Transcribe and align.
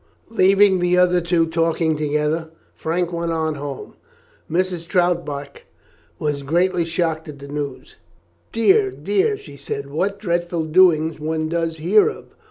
Leaving 0.31 0.79
the 0.79 0.97
other 0.97 1.21
two 1.21 1.45
talking 1.45 1.95
together, 1.95 2.49
Frank 2.73 3.13
went 3.13 3.31
on 3.31 3.53
home. 3.53 3.93
Mrs. 4.49 4.87
Troutbeck 4.87 5.65
was 6.17 6.41
greatly 6.41 6.83
shocked 6.83 7.27
at 7.27 7.37
the 7.37 7.47
news. 7.47 7.97
"Dear, 8.51 8.89
dear!" 8.89 9.37
she 9.37 9.55
said, 9.55 9.91
"what 9.91 10.17
dreadful 10.17 10.65
doings 10.65 11.19
one 11.19 11.49
does 11.49 11.77
hear 11.77 12.09
of. 12.09 12.33